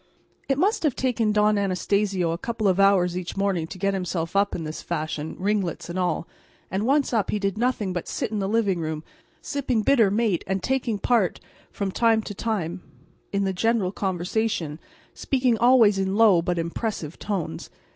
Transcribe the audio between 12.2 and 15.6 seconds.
to time in the general conversation, speaking